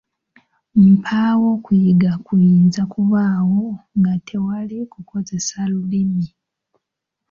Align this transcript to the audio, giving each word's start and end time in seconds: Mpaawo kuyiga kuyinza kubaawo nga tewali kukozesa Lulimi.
Mpaawo 0.89 1.49
kuyiga 1.65 2.11
kuyinza 2.25 2.81
kubaawo 2.93 3.65
nga 3.99 4.13
tewali 4.27 4.77
kukozesa 4.91 5.57
Lulimi. 5.71 6.25